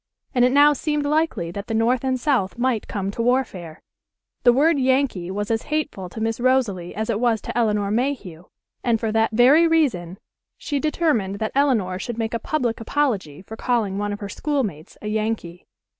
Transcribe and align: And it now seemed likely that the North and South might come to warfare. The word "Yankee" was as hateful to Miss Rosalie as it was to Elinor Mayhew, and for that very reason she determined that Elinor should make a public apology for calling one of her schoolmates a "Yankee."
And 0.33 0.43
it 0.43 0.51
now 0.51 0.73
seemed 0.73 1.05
likely 1.05 1.51
that 1.51 1.67
the 1.67 1.75
North 1.75 2.03
and 2.03 2.19
South 2.19 2.57
might 2.57 2.87
come 2.87 3.11
to 3.11 3.21
warfare. 3.21 3.83
The 4.41 4.51
word 4.51 4.79
"Yankee" 4.79 5.29
was 5.29 5.51
as 5.51 5.61
hateful 5.69 6.09
to 6.09 6.19
Miss 6.19 6.39
Rosalie 6.39 6.95
as 6.95 7.11
it 7.11 7.19
was 7.19 7.39
to 7.41 7.55
Elinor 7.55 7.91
Mayhew, 7.91 8.45
and 8.83 8.99
for 8.99 9.11
that 9.11 9.29
very 9.31 9.67
reason 9.67 10.17
she 10.57 10.79
determined 10.79 11.35
that 11.37 11.51
Elinor 11.53 11.99
should 11.99 12.17
make 12.17 12.33
a 12.33 12.39
public 12.39 12.81
apology 12.81 13.43
for 13.43 13.55
calling 13.55 13.99
one 13.99 14.11
of 14.11 14.21
her 14.21 14.29
schoolmates 14.29 14.97
a 15.03 15.07
"Yankee." 15.07 15.67